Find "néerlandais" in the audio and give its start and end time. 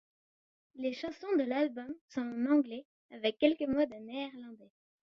4.03-4.71